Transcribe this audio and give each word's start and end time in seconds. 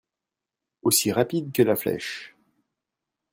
Aussi 0.81 1.11
rapide 1.11 1.51
que 1.51 1.61
la 1.61 1.75
flèche. 1.75 2.35